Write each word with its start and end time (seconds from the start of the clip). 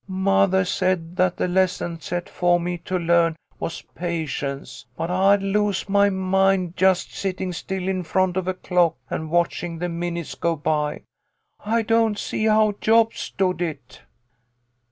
Mothah 0.07 0.65
said 0.65 1.15
that 1.17 1.37
the 1.37 1.47
lesson 1.47 1.99
set 2.01 2.27
fo* 2.27 2.57
me 2.57 2.79
to 2.85 2.97
learn 2.97 3.35
was 3.59 3.83
patience, 3.93 4.87
but 4.97 5.11
I'd 5.11 5.43
lose 5.43 5.87
my 5.87 6.09
mind, 6.09 6.75
just 6.75 7.13
sitting 7.15 7.53
still 7.53 7.87
in 7.87 8.01
front 8.01 8.35
of 8.35 8.47
a 8.47 8.55
clock 8.55 8.95
and 9.11 9.29
watching 9.29 9.77
the 9.77 9.89
minutes 9.89 10.33
go 10.33 10.55
by. 10.55 11.03
I 11.63 11.83
don't 11.83 12.17
see 12.17 12.45
how 12.45 12.71
Job 12.81 13.13
stood 13.13 13.61
it." 13.61 14.01